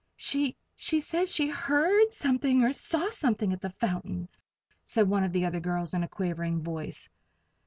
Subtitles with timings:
[0.15, 4.29] "She she says she heard something, or saw something, at the fountain,"
[4.83, 7.07] said one of the other girls, in a quavering voice.